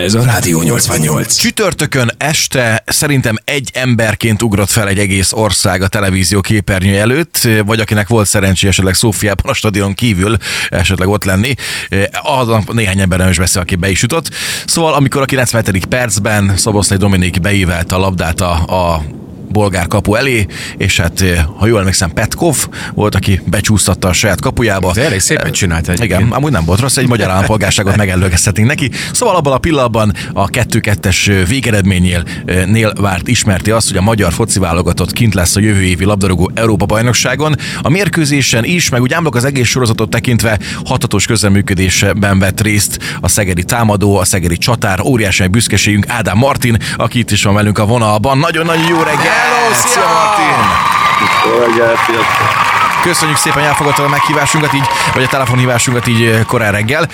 Ez 0.00 0.14
a 0.14 0.22
Rádió 0.24 0.62
88. 0.62 1.34
Csütörtökön 1.36 2.10
este 2.18 2.82
szerintem 2.86 3.36
egy 3.44 3.70
emberként 3.72 4.42
ugrott 4.42 4.70
fel 4.70 4.88
egy 4.88 4.98
egész 4.98 5.32
ország 5.32 5.82
a 5.82 5.88
televízió 5.88 6.40
képernyő 6.40 6.98
előtt, 6.98 7.48
vagy 7.64 7.80
akinek 7.80 8.08
volt 8.08 8.26
szerencsé 8.26 8.68
esetleg 8.68 8.94
Szófiában 8.94 9.50
a 9.50 9.54
stadion 9.54 9.94
kívül 9.94 10.36
esetleg 10.68 11.08
ott 11.08 11.24
lenni. 11.24 11.54
Az 12.22 12.48
a 12.48 12.62
néhány 12.72 13.00
ember 13.00 13.28
is 13.28 13.38
beszél, 13.38 13.62
aki 13.62 13.74
be 13.74 13.90
is 13.90 14.02
jutott. 14.02 14.30
Szóval 14.66 14.94
amikor 14.94 15.22
a 15.22 15.24
97. 15.24 15.86
percben 15.86 16.56
Szoboszlai 16.56 16.98
Dominik 16.98 17.40
beívelte 17.40 17.94
a 17.94 17.98
labdát 17.98 18.40
a, 18.40 18.52
a 18.92 19.04
bolgár 19.54 19.86
kapu 19.86 20.14
elé, 20.14 20.46
és 20.76 21.00
hát 21.00 21.20
eh, 21.20 21.44
ha 21.56 21.66
jól 21.66 21.78
emlékszem, 21.78 22.10
Petkov 22.10 22.68
volt, 22.94 23.14
aki 23.14 23.40
becsúsztatta 23.46 24.08
a 24.08 24.12
saját 24.12 24.40
kapujába. 24.40 24.90
Ez 24.90 24.96
elég 24.96 25.20
szépen 25.20 25.52
csinált 25.52 25.88
egy. 25.88 26.02
Igen, 26.02 26.22
amúgy 26.30 26.52
nem 26.52 26.64
volt 26.64 26.80
rossz, 26.80 26.96
egy 26.96 27.08
magyar 27.08 27.30
állampolgárságot 27.34 27.96
megelőkezhetünk 27.96 28.68
neki. 28.68 28.90
Szóval 29.12 29.36
abban 29.36 29.52
a 29.52 29.58
pillanatban 29.58 30.12
a 30.32 30.46
2-2-es 30.46 31.44
végeredménynél 31.48 32.22
eh, 32.46 32.66
nél 32.66 32.92
várt 33.00 33.28
ismerti 33.28 33.70
azt, 33.70 33.88
hogy 33.88 33.96
a 33.96 34.02
magyar 34.02 34.32
foci 34.32 34.58
válogatott 34.58 35.12
kint 35.12 35.34
lesz 35.34 35.56
a 35.56 35.60
jövő 35.60 35.82
évi 35.82 36.04
labdarúgó 36.04 36.50
Európa 36.54 36.86
bajnokságon. 36.86 37.54
A 37.82 37.88
mérkőzésen 37.88 38.64
is, 38.64 38.88
meg 38.88 39.00
úgy 39.00 39.12
ámblok 39.12 39.34
az 39.34 39.44
egész 39.44 39.68
sorozatot 39.68 40.10
tekintve 40.10 40.58
hatatos 40.84 41.26
közreműködésben 41.26 42.38
vett 42.38 42.60
részt 42.60 42.98
a 43.20 43.28
szegedi 43.28 43.64
támadó, 43.64 44.16
a 44.16 44.24
szegedi 44.24 44.56
csatár, 44.56 45.00
óriási 45.00 45.46
büszkeségünk 45.46 46.08
Ádám 46.08 46.38
Martin, 46.38 46.78
aki 46.96 47.18
itt 47.18 47.30
is 47.30 47.42
van 47.42 47.54
velünk 47.54 47.78
a 47.78 47.86
vonalban. 47.86 48.38
Nagyon-nagyon 48.38 48.88
jó 48.88 49.02
reggel! 49.02 49.43
Hello, 49.44 49.74
szia 49.74 50.02
Martin! 50.02 50.60
Köszönjük 53.02 53.36
szépen, 53.36 53.58
hogy 53.58 53.68
elfogadtad 53.68 54.04
a 54.04 54.08
meghívásunkat, 54.08 54.74
így, 54.74 54.84
vagy 55.14 55.22
a 55.22 55.26
telefonhívásunkat 55.26 56.06
így 56.06 56.22
eh, 56.22 56.44
korán 56.44 56.72
reggel. 56.72 57.08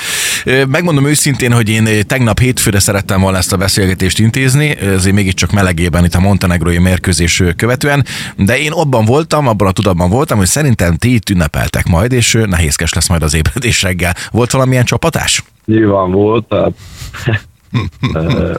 Eh, 0.44 0.66
megmondom 0.66 1.06
őszintén, 1.06 1.52
hogy 1.52 1.68
én 1.68 1.86
eh, 1.86 2.00
tegnap 2.02 2.38
hétfőre 2.38 2.78
szerettem 2.78 3.20
volna 3.20 3.38
ezt 3.38 3.52
a 3.52 3.56
beszélgetést 3.56 4.18
intézni, 4.18 4.76
ezért 4.76 5.14
mégiscsak 5.14 5.52
melegében 5.52 6.04
itt 6.04 6.14
a 6.14 6.20
montenegrói 6.20 6.78
mérkőzés 6.78 7.42
követően, 7.56 8.04
de 8.36 8.58
én 8.58 8.72
abban 8.72 9.04
voltam, 9.04 9.48
abban 9.48 9.68
a 9.68 9.72
tudatban 9.72 10.10
voltam, 10.10 10.38
hogy 10.38 10.46
szerintem 10.46 10.96
ti 10.96 11.14
itt 11.14 11.28
ünnepeltek 11.30 11.86
majd, 11.86 12.12
és 12.12 12.38
nehézkes 12.46 12.92
lesz 12.92 13.08
majd 13.08 13.22
az 13.22 13.34
ébredés 13.34 13.82
reggel. 13.82 14.14
Volt 14.30 14.50
valamilyen 14.50 14.84
csapatás? 14.84 15.44
Nyilván 15.64 16.10
volt, 16.10 16.44
tehát 16.48 16.72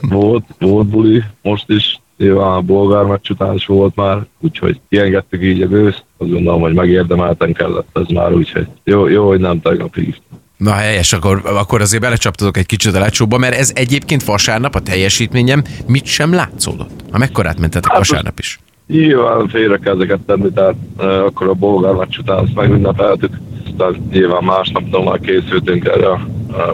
volt, 0.00 0.44
volt 0.58 0.86
buli, 0.86 1.22
most 1.42 1.64
is 1.66 2.01
nyilván 2.22 2.56
a 2.56 2.60
bolgár 2.60 3.04
meccs 3.04 3.30
után 3.30 3.54
is 3.54 3.66
volt 3.66 3.96
már, 3.96 4.26
úgyhogy 4.40 4.80
kiengedtük 4.88 5.42
így 5.42 5.62
a 5.62 5.66
gőzt, 5.66 6.04
azt 6.18 6.30
gondolom, 6.30 6.60
hogy 6.60 6.74
megérdemelten 6.74 7.52
kellett 7.52 7.88
ez 7.92 8.06
már, 8.14 8.32
úgyhogy 8.32 8.66
jó, 8.84 9.08
jó 9.08 9.26
hogy 9.26 9.40
nem 9.40 9.60
tegnap 9.60 9.94
hívtam. 9.94 10.40
Na 10.56 10.72
helyes, 10.72 11.12
akkor, 11.12 11.42
akkor 11.44 11.80
azért 11.80 12.02
belecsaptatok 12.02 12.56
egy 12.56 12.66
kicsit 12.66 12.94
a 12.94 12.98
lecsóba, 12.98 13.38
mert 13.38 13.54
ez 13.54 13.72
egyébként 13.74 14.24
vasárnap 14.24 14.74
a 14.74 14.80
teljesítményem 14.80 15.62
mit 15.86 16.04
sem 16.04 16.34
látszódott. 16.34 16.90
Ha 17.10 17.18
mekkorát 17.18 17.60
mentetek 17.60 17.90
hát, 17.90 17.98
vasárnap 17.98 18.38
is? 18.38 18.58
Nyilván 18.86 19.48
félre 19.48 19.76
kell 19.76 19.94
ezeket 19.94 20.20
tenni, 20.20 20.52
tehát 20.52 20.74
e, 20.98 21.24
akkor 21.24 21.48
a 21.48 21.54
bolgár 21.54 21.94
meccs 21.94 22.18
után 22.18 22.38
azt 22.38 22.54
megünnepeltük, 22.54 23.40
aztán 23.66 24.08
nyilván 24.10 24.44
másnap 24.44 25.04
már 25.04 25.20
készültünk 25.20 25.84
erre 25.84 26.08
a 26.08 26.20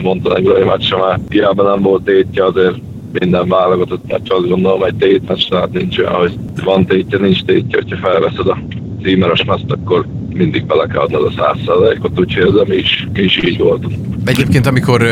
montenegrói 0.03 0.65
meccsre, 0.65 0.97
mert 0.97 1.21
hiába 1.29 1.63
nem 1.63 1.83
volt 1.83 2.03
tétje, 2.03 2.45
azért 2.45 2.77
minden 3.13 3.49
válogatott 3.49 4.11
meccs 4.11 4.31
azt 4.31 4.49
gondolom 4.49 4.83
egy 4.83 4.95
tétmes, 4.95 5.45
tehát 5.45 5.73
nincs 5.73 5.99
olyan, 5.99 6.15
hogy 6.15 6.39
van 6.65 6.87
tétje, 6.87 7.19
nincs 7.19 7.45
tétje, 7.45 7.79
hogyha 7.83 8.09
felveszed 8.09 8.47
a 8.47 8.59
címeres 9.03 9.45
meszt, 9.45 9.65
akkor 9.69 10.07
mindig 10.33 10.67
bele 10.67 10.87
kell 10.87 11.01
adnod 11.01 11.25
a 11.25 11.33
százszerzalékot, 11.37 12.21
úgyhogy 12.21 12.43
ez 12.43 12.69
mi 12.69 12.77
is, 12.77 13.09
mi 13.13 13.21
is 13.21 13.43
így 13.45 13.59
volt. 13.59 13.85
Egyébként, 14.25 14.67
amikor 14.67 15.03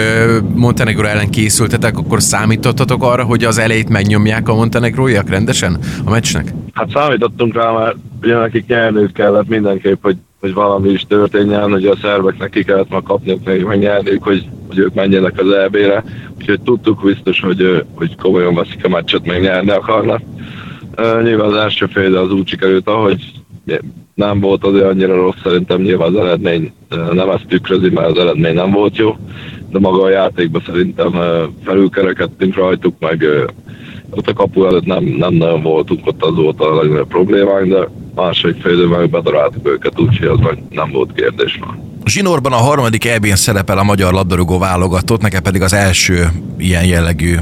Montenegro 0.54 1.06
ellen 1.06 1.30
készültetek, 1.30 1.98
akkor 1.98 2.22
számítottatok 2.22 3.02
arra, 3.02 3.24
hogy 3.24 3.44
az 3.44 3.58
elejét 3.58 3.88
megnyomják 3.88 4.48
a 4.48 4.54
montenegróiak 4.54 5.28
rendesen 5.28 5.78
a 6.04 6.10
meccsnek? 6.10 6.52
Hát 6.72 6.90
számítottunk 6.90 7.54
rá, 7.54 7.70
mert 7.70 7.96
ugye 8.22 8.36
nekik 8.36 8.66
nyerniük 8.66 9.12
kellett 9.12 9.48
mindenképp, 9.48 10.02
hogy, 10.02 10.16
hogy 10.46 10.54
valami 10.54 10.90
is 10.90 11.04
történjen, 11.08 11.70
hogy 11.70 11.86
a 11.86 11.96
szerveknek 11.96 12.50
ki 12.50 12.64
kellett 12.64 12.88
ma 12.88 13.02
kapniuk, 13.02 13.44
meg 13.44 13.78
nyerniük, 13.78 14.22
hogy, 14.22 14.44
hogy 14.68 14.78
ők 14.78 14.94
menjenek 14.94 15.40
az 15.40 15.50
EB-re 15.50 16.04
úgyhogy 16.38 16.60
tudtuk 16.60 17.02
biztos, 17.04 17.40
hogy, 17.40 17.84
hogy 17.94 18.16
komolyan 18.16 18.54
veszik 18.54 18.84
a 18.84 18.88
meccset, 18.88 19.26
meg 19.26 19.40
nyerni 19.40 19.70
akarnak. 19.70 20.20
Nyilván 21.22 21.48
az 21.48 21.56
első 21.56 21.86
fél 21.86 22.16
az 22.16 22.32
úgy 22.32 22.48
sikerült, 22.48 22.88
ahogy 22.88 23.32
nem 24.14 24.40
volt 24.40 24.64
az 24.64 24.80
annyira 24.80 25.14
rossz, 25.14 25.40
szerintem 25.42 25.80
nyilván 25.80 26.14
az 26.14 26.20
eredmény 26.20 26.72
nem 27.12 27.30
ezt 27.30 27.46
tükrözi, 27.48 27.90
mert 27.90 28.10
az 28.10 28.18
eredmény 28.18 28.54
nem 28.54 28.70
volt 28.70 28.96
jó, 28.96 29.16
de 29.70 29.78
maga 29.78 30.02
a 30.02 30.10
játékban 30.10 30.62
szerintem 30.66 31.12
felülkerekedtünk 31.64 32.54
rajtuk, 32.54 32.94
meg 32.98 33.24
ott 34.10 34.26
a 34.28 34.32
kapu 34.32 34.64
előtt 34.64 34.84
nem, 34.84 35.04
nem 35.04 35.34
nagyon 35.34 35.62
voltunk, 35.62 36.06
ott 36.06 36.22
az 36.22 36.34
volt 36.34 36.60
a 36.60 36.74
legnagyobb 36.74 37.08
problémánk, 37.08 37.68
de 37.68 37.88
második 38.14 38.62
fél 38.62 38.72
időben 38.72 39.10
bedaráltuk 39.10 39.68
őket, 39.68 40.00
úgyhogy 40.00 40.26
az 40.26 40.38
nem 40.70 40.90
volt 40.90 41.12
kérdés 41.12 41.58
már. 41.60 41.78
Zsinórban 42.04 42.52
a 42.52 42.56
harmadik 42.56 43.04
EB-n 43.04 43.34
szerepel 43.34 43.78
a 43.78 43.82
magyar 43.82 44.12
labdarúgó 44.12 44.58
válogatott, 44.58 45.20
nekem 45.20 45.42
pedig 45.42 45.62
az 45.62 45.72
első 45.72 46.28
ilyen 46.58 46.84
jellegű 46.84 47.36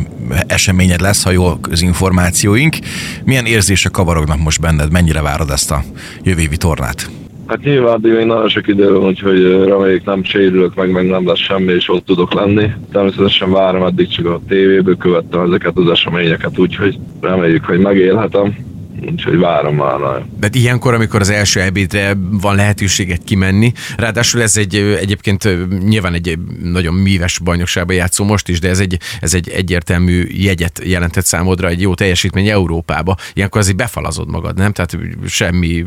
eseményed 0.46 1.00
lesz, 1.00 1.24
ha 1.24 1.30
jól 1.30 1.58
az 1.70 1.82
információink. 1.82 2.76
Milyen 3.24 3.46
érzések 3.46 3.92
kavarognak 3.92 4.38
most 4.38 4.60
benned? 4.60 4.92
Mennyire 4.92 5.22
várod 5.22 5.50
ezt 5.50 5.70
a 5.70 5.82
jövő 6.22 6.46
tornát? 6.56 7.23
Hát 7.46 7.62
nyilván 7.62 7.98
még 8.02 8.24
nagyon 8.24 8.48
sok 8.48 8.68
idő 8.68 8.92
van, 8.92 9.08
úgyhogy 9.08 9.42
reméljük 9.64 10.04
nem 10.04 10.22
sérülök 10.22 10.74
meg, 10.74 10.90
meg 10.90 11.06
nem 11.06 11.26
lesz 11.26 11.38
semmi, 11.38 11.72
és 11.72 11.88
ott 11.88 12.04
tudok 12.04 12.32
lenni. 12.34 12.70
Természetesen 12.92 13.50
várom, 13.50 13.82
eddig 13.82 14.08
csak 14.08 14.26
a 14.26 14.40
tévéből 14.48 14.96
követtem 14.96 15.40
ezeket 15.40 15.76
az 15.76 15.90
eseményeket, 15.90 16.58
úgyhogy 16.58 16.98
reméljük, 17.20 17.64
hogy 17.64 17.78
megélhetem 17.78 18.73
úgyhogy 19.10 19.38
várom 19.38 19.74
már 19.74 19.98
nagyon. 19.98 20.30
De 20.40 20.48
ilyenkor, 20.52 20.94
amikor 20.94 21.20
az 21.20 21.30
első 21.30 21.60
ebédre 21.60 22.14
van 22.30 22.56
lehetőséget 22.56 23.24
kimenni, 23.24 23.72
ráadásul 23.96 24.42
ez 24.42 24.56
egy 24.56 24.76
egyébként 24.76 25.48
nyilván 25.88 26.14
egy 26.14 26.38
nagyon 26.62 26.94
míves 26.94 27.38
bajnokságba 27.38 27.92
játszó 27.92 28.24
most 28.24 28.48
is, 28.48 28.60
de 28.60 28.68
ez 28.68 28.80
egy, 28.80 28.98
ez 29.20 29.34
egy 29.34 29.48
egyértelmű 29.48 30.24
jegyet 30.30 30.80
jelentett 30.84 31.24
számodra, 31.24 31.68
egy 31.68 31.80
jó 31.80 31.94
teljesítmény 31.94 32.48
Európába. 32.48 33.16
Ilyenkor 33.34 33.60
azért 33.60 33.76
befalazod 33.76 34.30
magad, 34.30 34.56
nem? 34.56 34.72
Tehát 34.72 34.98
semmi 35.26 35.84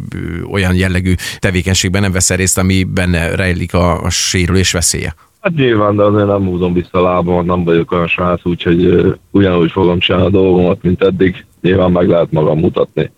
olyan 0.52 0.76
jellegű 0.76 1.14
tevékenységben 1.40 2.02
nem 2.02 2.12
veszel 2.12 2.38
részt, 2.38 2.58
ami 2.58 2.84
benne 2.84 3.36
rejlik 3.36 3.74
a, 3.74 4.04
a 4.04 4.10
sérülés 4.10 4.72
veszélye. 4.72 5.16
Hát 5.42 5.56
nyilván, 5.56 5.96
de 5.96 6.04
azért 6.04 6.28
nem 6.28 6.46
húzom 6.46 6.74
vissza 6.74 6.90
a 6.92 7.02
lábamat, 7.02 7.46
nem 7.46 7.64
vagyok 7.64 7.92
olyan 7.92 8.08
srác, 8.08 8.46
úgyhogy 8.46 9.06
ugyanúgy 9.32 9.72
fogom 9.72 10.00
csinálni 10.00 10.28
a 10.28 10.30
dolgomat, 10.30 10.82
mint 10.82 11.04
eddig. 11.04 11.46
Nyilván 11.62 11.92
meg 11.92 12.08
lehet 12.08 12.32
magam 12.32 12.60
mutatni 12.60 13.12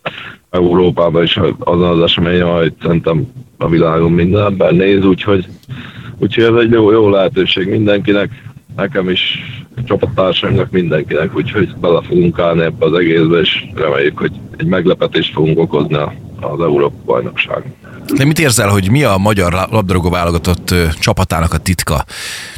Európában 0.49 1.23
is 1.23 1.39
azon 1.59 1.89
az 1.89 2.01
eseményen, 2.01 2.57
hogy 2.57 2.73
szerintem 2.81 3.27
a 3.57 3.67
világon 3.69 4.11
minden 4.11 4.43
ember 4.45 4.71
néz, 4.71 5.05
úgyhogy, 5.05 5.45
úgyhogy 6.17 6.43
ez 6.43 6.63
egy 6.63 6.71
jó, 6.71 6.91
jó 6.91 7.09
lehetőség 7.09 7.69
mindenkinek, 7.69 8.29
nekem 8.75 9.09
is, 9.09 9.39
csapattársaimnak, 9.85 10.71
mindenkinek, 10.71 11.35
úgyhogy 11.35 11.69
bele 11.81 12.01
fogunk 12.01 12.39
állni 12.39 12.61
ebbe 12.61 12.85
az 12.85 12.93
egészbe, 12.93 13.39
és 13.39 13.65
reméljük, 13.75 14.17
hogy 14.17 14.31
egy 14.57 14.65
meglepetést 14.65 15.33
fogunk 15.33 15.59
okozni 15.59 15.95
az 16.39 16.59
Európa 16.61 16.95
bajnokságon. 17.05 17.73
De 18.15 18.25
mit 18.25 18.39
érzel, 18.39 18.69
hogy 18.69 18.91
mi 18.91 19.03
a 19.03 19.17
magyar 19.17 19.67
labdarúgó 19.71 20.09
válogatott 20.09 20.73
csapatának 20.99 21.53
a 21.53 21.57
titka? 21.57 22.05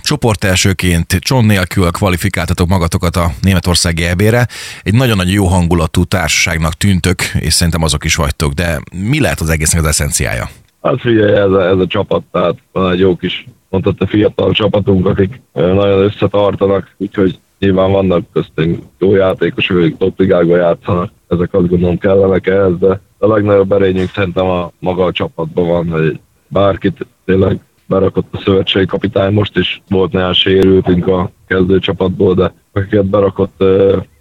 Csoport 0.02 0.44
elsőként 0.44 1.18
cson 1.20 1.46
nélkül 1.46 1.92
kvalifikáltatok 1.92 2.68
magatokat 2.68 3.16
a 3.16 3.32
Németországi 3.42 4.04
EB-re. 4.04 4.48
Egy 4.84 4.94
nagyon-nagyon 4.94 5.34
jó 5.34 5.46
hangulatú 5.46 6.04
társaságnak 6.04 6.74
tűntök, 6.74 7.22
és 7.40 7.54
szerintem 7.54 7.84
azok 7.84 8.04
is 8.04 8.16
vagytok, 8.16 8.54
de 8.54 8.80
mi 9.10 9.20
lehet 9.20 9.40
az 9.40 9.50
egésznek 9.50 9.82
az 9.82 9.88
eszenciája? 9.88 10.50
Hát 10.82 11.02
figyelj, 11.02 11.36
ez 11.36 11.52
a, 11.52 11.68
ez 11.68 11.78
a 11.78 11.88
csapat, 11.88 12.24
tehát 12.32 12.56
van 12.72 12.92
egy 12.92 13.00
jó 13.00 13.16
kis, 13.16 13.46
mondhatni 13.70 14.08
fiatal 14.08 14.52
csapatunk, 14.52 15.08
akik 15.08 15.42
nagyon 15.54 16.00
összetartanak, 16.00 16.96
úgyhogy 16.98 17.40
nyilván 17.62 17.92
vannak 17.92 18.24
köztünk 18.34 18.80
jó 19.00 19.16
játékosok, 19.16 19.78
akik 19.78 19.98
topligákban 19.98 20.58
játszanak, 20.58 21.12
ezek 21.28 21.54
azt 21.54 21.68
gondolom 21.68 21.98
kellenek 21.98 22.48
ehhez, 22.48 22.78
de 22.80 23.02
a 23.18 23.28
legnagyobb 23.28 23.72
erényünk 23.72 24.10
szerintem 24.10 24.46
a 24.46 24.72
maga 24.80 25.04
a 25.06 25.12
csapatban 25.12 25.68
van, 25.68 25.90
hogy 25.90 26.20
bárkit 26.48 27.08
tényleg 27.26 27.60
berakott 27.86 28.28
a 28.32 28.38
szövetségi 28.38 28.86
kapitány, 28.86 29.34
most 29.34 29.58
is 29.58 29.82
volt 29.90 30.12
néhány 30.12 30.34
sérültünk 30.34 31.08
a 31.08 31.32
kezdő 31.48 31.80
csapatból, 31.80 32.34
de 32.34 32.54
akiket 32.72 33.06
berakott 33.06 33.64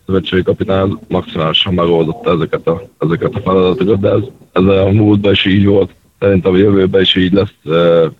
szövetségi 0.07 0.43
kapitány 0.43 0.99
maximálisan 1.09 1.75
megoldotta 1.75 2.31
ezeket 2.31 2.67
a, 2.67 2.83
ezeket 2.99 3.35
a 3.35 3.41
feladatokat, 3.41 4.01
de 4.01 4.11
ez, 4.11 4.23
ez 4.53 4.65
a 4.65 4.91
múltban 4.91 5.33
is 5.33 5.45
így 5.45 5.67
volt, 5.67 5.91
szerintem 6.19 6.53
a 6.53 6.57
jövőben 6.57 7.01
is 7.01 7.17
így 7.17 7.33
lesz. 7.33 7.55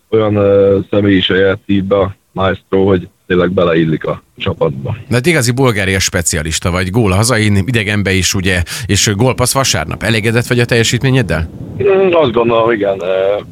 Olyan 0.09 0.37
uh, 0.37 0.85
személyiséget 0.91 1.59
hív 1.67 1.85
be 1.85 1.97
a 1.97 2.15
Maestro, 2.33 2.85
hogy 2.85 3.09
tényleg 3.31 3.51
beleillik 3.51 4.05
a 4.05 4.23
csapatba. 4.37 4.97
De 5.09 5.15
hát 5.15 5.27
igazi 5.27 5.53
Bulgária 5.53 5.99
specialista 5.99 6.71
vagy, 6.71 6.91
gól 6.91 7.11
hazain, 7.11 7.57
idegenbe 7.67 8.13
is 8.13 8.35
ugye, 8.35 8.63
és 8.87 9.13
gólpassz 9.17 9.55
vasárnap. 9.55 10.03
Elégedett 10.03 10.47
vagy 10.47 10.61
a 10.61 10.65
teljesítményeddel? 10.65 11.51
Mm, 11.83 12.13
azt 12.13 12.33
gondolom, 12.33 12.71
igen. 12.71 13.03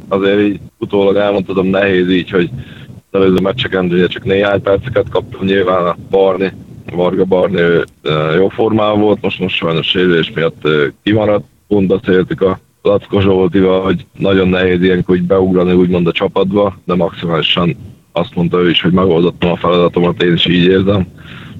Azért 0.09 0.41
így 0.41 0.61
utólag 0.79 1.17
elmondhatom, 1.17 1.67
nehéz 1.67 2.11
így, 2.11 2.31
hogy 2.31 2.51
előző 3.13 3.41
meccseken 3.43 3.85
ugye 3.85 4.07
csak 4.07 4.25
néhány 4.25 4.63
perceket 4.63 5.09
kaptam, 5.09 5.45
nyilván 5.45 5.87
a 5.87 5.97
Barni 6.11 6.53
Varga 6.93 7.25
Barni 7.25 7.61
jó 8.37 8.49
formában 8.49 9.01
volt, 9.01 9.23
most 9.23 9.39
most 9.39 9.57
sajnos 9.57 9.87
sérülés 9.87 10.31
miatt 10.35 10.69
kimaradt. 11.03 11.45
Pont 11.69 11.87
beszéltük 11.87 12.41
a 12.41 12.59
Lackos 12.83 13.23
Zsoltival, 13.23 13.83
hogy 13.83 14.07
nagyon 14.19 14.49
nehéz 14.49 14.83
ilyenkor 14.83 15.15
úgy 15.15 15.23
beugrani 15.23 15.73
úgymond 15.73 16.07
a 16.07 16.13
csapatba, 16.13 16.79
de 16.85 16.95
maximálisan 16.95 17.77
azt 18.19 18.35
mondta 18.35 18.59
ő 18.59 18.71
is, 18.71 18.83
hogy 18.83 18.93
megoldottam 18.93 19.51
a 19.51 19.57
feladatomat, 19.57 20.23
én 20.23 20.33
is 20.33 20.47
így 20.47 20.65
érzem. 20.65 21.07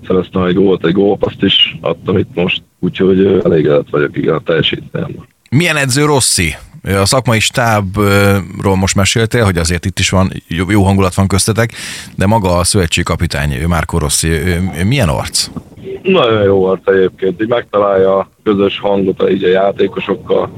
Szereztem 0.07 0.43
egy 0.43 0.55
gólt, 0.55 0.87
egy 0.87 0.93
gólpaszt 0.93 1.43
is 1.43 1.77
adtam 1.81 2.19
itt 2.19 2.35
most, 2.35 2.63
úgyhogy 2.81 3.41
elégedett 3.45 3.89
vagyok 3.91 4.17
igen 4.17 4.35
a 4.35 4.41
teljesítményemben. 4.41 5.27
Milyen 5.51 5.77
edző 5.77 6.05
Rossi? 6.05 6.55
A 6.97 7.05
szakmai 7.07 7.41
stábról 7.41 8.77
most 8.77 8.95
meséltél, 8.95 9.45
hogy 9.45 9.57
azért 9.59 9.85
itt 9.85 9.99
is 9.99 10.11
van, 10.11 10.33
jó 10.49 10.83
hangulat 10.83 11.15
van 11.15 11.27
köztetek, 11.27 11.73
de 12.17 12.27
maga 12.27 12.57
a 12.57 12.65
kapitány, 13.03 13.65
Márko 13.67 13.99
Rossi, 13.99 14.29
milyen 14.85 15.09
arc? 15.09 15.49
Nagyon 16.03 16.43
jó 16.43 16.65
arc 16.65 16.89
egyébként, 16.89 17.43
így 17.43 17.49
megtalálja 17.49 18.17
a 18.17 18.31
közös 18.43 18.79
hangot 18.81 19.31
így 19.31 19.45
a 19.45 19.49
játékosokkal, 19.49 20.51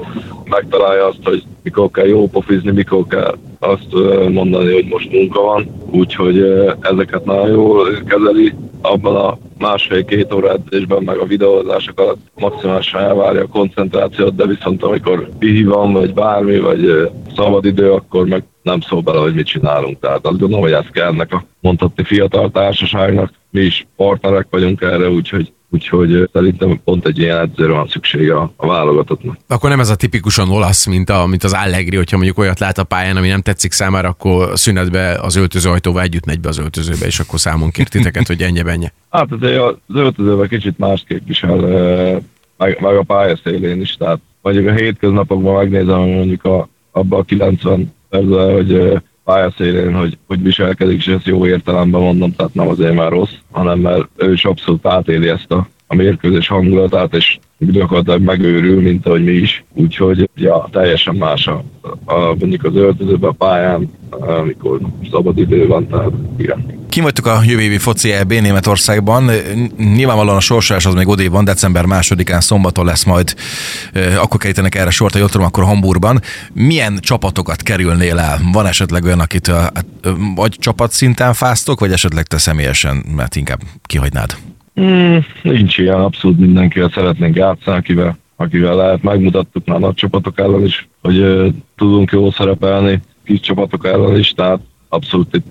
megtalálja 0.44 1.06
azt, 1.06 1.18
hogy 1.24 1.44
mikor 1.62 1.90
kell 1.90 2.06
jó 2.06 2.28
pofizni, 2.28 2.70
mikor 2.70 3.06
kell 3.06 3.36
azt 3.58 3.92
mondani, 4.28 4.72
hogy 4.72 4.86
most 4.88 5.10
munka 5.10 5.40
van, 5.40 5.70
úgyhogy 5.90 6.38
ezeket 6.80 7.24
nagyon 7.24 7.48
jól 7.48 8.02
kezeli, 8.06 8.54
abban 8.80 9.16
a 9.16 9.38
másfél-két 9.60 10.34
óra 10.34 10.52
edzésben, 10.52 11.02
meg 11.02 11.18
a 11.18 11.24
videózások 11.24 12.00
alatt 12.00 12.20
maximálisan 12.34 13.00
elvárja 13.00 13.42
a 13.42 13.46
koncentrációt, 13.46 14.34
de 14.34 14.46
viszont 14.46 14.82
amikor 14.82 15.28
pihi 15.38 15.64
van, 15.64 15.92
vagy 15.92 16.14
bármi, 16.14 16.58
vagy 16.58 17.10
szabad 17.36 17.64
idő, 17.64 17.92
akkor 17.92 18.26
meg 18.26 18.44
nem 18.62 18.80
szól 18.80 19.00
bele, 19.00 19.20
hogy 19.20 19.34
mit 19.34 19.46
csinálunk. 19.46 20.00
Tehát 20.00 20.26
azt 20.26 20.38
gondolom, 20.38 20.64
hogy 20.64 20.72
ez 20.72 20.86
kell 20.92 21.06
ennek 21.06 21.32
a 21.32 21.44
mondhatni 21.60 22.04
fiatal 22.04 22.50
társaságnak. 22.50 23.32
Mi 23.50 23.60
is 23.60 23.86
partnerek 23.96 24.46
vagyunk 24.50 24.80
erre, 24.80 25.10
úgyhogy 25.10 25.52
úgyhogy 25.70 26.28
szerintem 26.32 26.80
pont 26.84 27.06
egy 27.06 27.18
ilyen 27.18 27.38
edzőre 27.38 27.72
van 27.72 27.88
szüksége 27.88 28.36
a, 28.36 28.52
a 28.56 28.66
válogatottnak. 28.66 29.36
Akkor 29.48 29.70
nem 29.70 29.80
ez 29.80 29.88
a 29.88 29.96
tipikusan 29.96 30.50
olasz, 30.50 30.86
mint, 30.86 31.10
a, 31.10 31.26
mint 31.26 31.44
az 31.44 31.52
Allegri, 31.52 31.96
hogyha 31.96 32.16
mondjuk 32.16 32.38
olyat 32.38 32.58
lát 32.58 32.78
a 32.78 32.84
pályán, 32.84 33.16
ami 33.16 33.28
nem 33.28 33.40
tetszik 33.40 33.72
számára, 33.72 34.08
akkor 34.08 34.58
szünetbe 34.58 35.18
az 35.22 35.36
öltöző 35.36 35.70
ajtóval 35.70 36.02
együtt 36.02 36.26
megy 36.26 36.40
be 36.40 36.48
az 36.48 36.58
öltözőbe, 36.58 37.06
és 37.06 37.20
akkor 37.20 37.40
számon 37.40 37.70
kér 37.70 37.88
titeket, 37.88 38.26
hogy 38.26 38.42
ennyi 38.42 38.62
benye. 38.62 38.92
Hát 39.10 39.32
azért 39.32 39.60
az 39.60 39.94
öltözőben 39.94 40.48
kicsit 40.48 40.78
más 40.78 41.04
képvisel, 41.08 41.56
meg, 42.56 42.80
meg 42.80 42.96
a 42.96 43.02
pályaszélén 43.02 43.80
is, 43.80 43.96
tehát 43.96 44.18
mondjuk 44.42 44.66
a 44.66 44.72
hétköznapokban 44.72 45.54
megnézem, 45.54 45.98
mondjuk 45.98 46.44
a, 46.44 46.68
abban 46.90 47.20
a 47.20 47.24
90 47.24 47.94
percben, 48.08 48.52
hogy 48.52 49.00
pályaszélén, 49.30 49.94
hogy, 49.94 50.18
hogy 50.26 50.42
viselkedik, 50.42 50.98
és 50.98 51.06
ezt 51.06 51.26
jó 51.26 51.46
értelemben 51.46 52.00
mondom, 52.00 52.34
tehát 52.34 52.54
nem 52.54 52.68
azért 52.68 52.94
már 52.94 53.10
rossz, 53.10 53.34
hanem 53.50 53.78
mert 53.78 54.08
ő 54.16 54.32
is 54.32 54.44
abszolút 54.44 54.86
átéli 54.86 55.28
ezt 55.28 55.52
a, 55.52 55.66
a 55.92 55.94
mérkőzés 55.94 56.48
hangulatát, 56.48 57.14
és 57.14 57.38
gyakorlatilag 57.58 58.22
megőrül, 58.22 58.82
mint 58.82 59.06
ahogy 59.06 59.24
mi 59.24 59.32
is. 59.32 59.64
Úgyhogy 59.74 60.30
ja, 60.34 60.68
teljesen 60.72 61.14
más 61.14 61.46
a, 61.46 61.64
a, 62.04 62.34
mondjuk 62.38 62.64
az 62.64 62.76
öltözőben 62.76 63.30
a 63.30 63.32
pályán, 63.32 63.90
amikor 64.10 64.80
szabad 65.10 65.38
idő 65.38 65.66
van, 65.66 65.88
tehát 65.88 66.10
igen. 66.38 66.78
Kim 66.88 67.02
vagytok 67.02 67.26
a 67.26 67.40
jövő 67.44 67.60
évi 67.60 67.78
foci 67.78 68.12
EB 68.12 68.32
Németországban. 68.32 69.30
Nyilvánvalóan 69.76 70.36
a 70.36 70.40
sorsolás 70.40 70.86
az 70.86 70.94
még 70.94 71.08
odébb 71.08 71.30
van, 71.30 71.44
december 71.44 71.84
másodikán 71.84 72.40
szombaton 72.40 72.84
lesz 72.84 73.04
majd, 73.04 73.34
akkor 74.16 74.40
kerítenek 74.40 74.74
erre 74.74 74.90
sort, 74.90 75.14
a 75.14 75.18
jól 75.18 75.28
tudom, 75.28 75.46
akkor 75.46 75.64
Hamburgban. 75.64 76.20
Milyen 76.52 76.98
csapatokat 77.00 77.62
kerülnél 77.62 78.18
el? 78.18 78.40
Van 78.52 78.66
esetleg 78.66 79.04
olyan, 79.04 79.20
akit 79.20 79.46
hát, 79.46 79.86
vagy 80.34 80.56
csapatszinten 80.58 81.34
fáztok, 81.34 81.80
vagy 81.80 81.92
esetleg 81.92 82.24
te 82.24 82.38
személyesen, 82.38 83.04
mert 83.16 83.36
inkább 83.36 83.60
kihagynád? 83.86 84.36
Mm, 84.80 85.16
nincs 85.42 85.78
ilyen, 85.78 86.00
abszolút 86.00 86.38
mindenkivel 86.38 86.90
szeretnénk 86.94 87.36
játszani, 87.36 87.76
akivel, 87.76 88.18
akivel 88.36 88.76
lehet. 88.76 89.02
Megmutattuk 89.02 89.66
már 89.66 89.78
nagy 89.78 89.94
csapatok 89.94 90.38
ellen 90.38 90.64
is, 90.64 90.88
hogy 91.02 91.18
uh, 91.18 91.46
tudunk 91.76 92.10
jól 92.10 92.32
szerepelni, 92.32 93.00
kis 93.24 93.40
csapatok 93.40 93.86
ellen 93.86 94.18
is, 94.18 94.32
tehát 94.32 94.60
abszolút 94.88 95.36
itt 95.36 95.46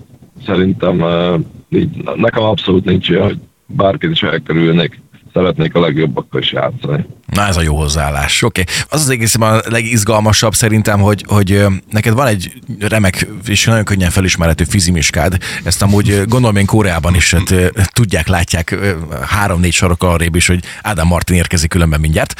szerintem 0.46 1.00
uh, 1.00 1.40
így, 1.68 1.88
nekem 2.14 2.42
abszolút 2.42 2.84
nincs 2.84 3.10
olyan, 3.10 3.24
hogy 3.24 3.38
bárkit 3.66 4.10
is 4.10 4.22
elkerülnék 4.22 5.00
szeretnék 5.32 5.74
a 5.74 5.80
legjobbakkal 5.80 6.40
is 6.40 6.52
játszani. 6.52 7.06
Na 7.26 7.46
ez 7.46 7.56
a 7.56 7.62
jó 7.62 7.76
hozzáállás. 7.76 8.42
Oké. 8.42 8.60
Okay. 8.60 8.74
Az 8.88 9.00
az 9.00 9.08
egészen 9.08 9.42
a 9.42 9.60
legizgalmasabb 9.68 10.54
szerintem, 10.54 11.00
hogy, 11.00 11.24
hogy 11.28 11.64
neked 11.90 12.12
van 12.12 12.26
egy 12.26 12.52
remek 12.78 13.26
és 13.46 13.64
nagyon 13.64 13.84
könnyen 13.84 14.10
felismerhető 14.10 14.64
fizimiskád. 14.64 15.36
Ezt 15.64 15.82
amúgy 15.82 16.22
gondolom 16.26 16.56
én 16.56 16.66
Koreában 16.66 17.14
is 17.14 17.34
hát, 17.34 17.72
tudják, 17.92 18.28
látják 18.28 18.78
három-négy 19.26 19.72
sarok 19.72 20.02
arrébb 20.02 20.34
is, 20.34 20.46
hogy 20.46 20.64
Ádám 20.82 21.06
Martin 21.06 21.36
érkezik 21.36 21.70
különben 21.70 22.00
mindjárt. 22.00 22.34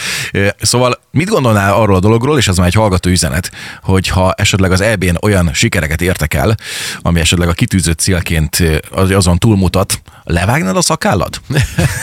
Szóval 0.61 1.01
mit 1.11 1.29
gondolnál 1.29 1.75
arról 1.75 1.97
a 1.97 2.01
dologról, 2.01 2.39
és 2.39 2.49
ez 2.49 2.57
már 2.57 2.67
egy 2.67 2.75
hallgató 2.75 3.11
üzenet, 3.11 3.51
hogy 3.83 4.09
ha 4.09 4.33
esetleg 4.33 4.73
az 4.73 4.81
EB-n 4.81 5.17
olyan 5.23 5.51
sikereket 5.53 6.03
értek 6.03 6.35
el, 6.35 6.55
ami 7.03 7.21
esetleg 7.21 7.49
a 7.49 7.53
kitűzött 7.53 7.99
célként 7.99 8.63
azon 8.91 9.39
túlmutat, 9.39 10.03
levágnád 10.25 10.77
a 10.77 10.83
szakállat? 10.83 11.41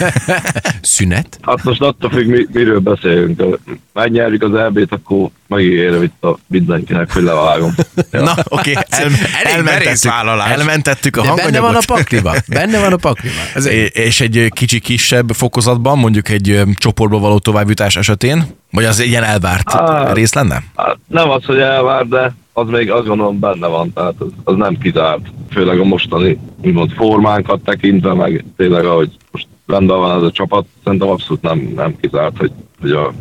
Szünet? 0.81 1.39
Hát 1.41 1.63
most 1.63 1.81
attól 1.81 2.09
függ, 2.09 2.27
mi, 2.27 2.47
miről 2.51 2.79
beszélünk. 2.79 3.59
Megnyerjük 3.93 4.43
az 4.43 4.53
EB-t, 4.53 4.91
akkor 4.91 5.29
megígérem 5.47 6.03
itt 6.03 6.23
a 6.23 6.37
mindenkinek, 6.47 7.13
hogy 7.13 7.23
levágom. 7.23 7.73
Ja. 8.11 8.21
Na, 8.23 8.35
oké, 8.43 8.71
okay. 8.71 8.83
El, 8.89 9.11
elmentettük, 9.43 10.11
elmentettük 10.57 11.17
a 11.17 11.19
hanganyagot. 11.23 11.51
Benne 11.51 11.65
van 11.65 11.75
a 11.75 11.85
pakliba. 11.85 12.35
Benne 12.47 12.79
van 12.79 12.93
a 12.93 12.97
pakliba. 12.97 13.35
Ez. 13.53 13.65
És 13.93 14.21
egy 14.21 14.51
kicsi 14.53 14.79
kisebb 14.79 15.29
fokozatban, 15.29 15.97
mondjuk 15.97 16.29
egy 16.29 16.61
csoportba 16.73 17.19
való 17.19 17.39
továbbjutás 17.39 17.95
esetén? 17.95 18.45
Vagy 18.77 18.85
az 18.85 18.99
ilyen 18.99 19.23
elvárt 19.23 19.71
hát, 19.71 20.13
rész 20.13 20.33
lenne? 20.33 20.63
Hát 20.75 20.97
nem 21.07 21.29
az, 21.29 21.45
hogy 21.45 21.57
elvárt, 21.57 22.07
de 22.07 22.35
az 22.53 22.67
még 22.69 22.91
azt 22.91 23.07
gondolom 23.07 23.39
benne 23.39 23.67
van, 23.67 23.93
tehát 23.93 24.13
az, 24.17 24.27
az 24.43 24.55
nem 24.55 24.77
kizárt. 24.77 25.21
Főleg 25.49 25.79
a 25.79 25.83
mostani 25.83 26.39
úgymond 26.63 26.91
formánkat 26.91 27.61
tekintve, 27.61 28.13
meg 28.13 28.45
tényleg 28.57 28.85
ahogy 28.85 29.09
most 29.31 29.47
rendben 29.67 29.97
van 29.97 30.17
ez 30.17 30.23
a 30.23 30.31
csapat, 30.31 30.65
szerintem 30.83 31.09
abszolút 31.09 31.41
nem, 31.41 31.73
nem 31.75 31.95
kizárt, 32.01 32.37
hogy, 32.37 32.51
hogy 32.81 32.91
a 32.91 33.13